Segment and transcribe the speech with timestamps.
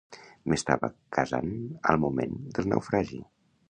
[0.53, 1.53] M'estava casant
[1.93, 3.27] al moment del naufragi.